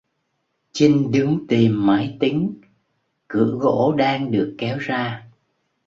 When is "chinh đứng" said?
0.73-1.45